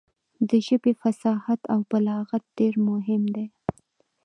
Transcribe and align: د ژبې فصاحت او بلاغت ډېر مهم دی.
د 0.49 0.51
ژبې 0.67 0.91
فصاحت 1.01 1.61
او 1.73 1.79
بلاغت 1.91 2.43
ډېر 2.57 2.73
مهم 2.89 3.23
دی. 3.35 3.47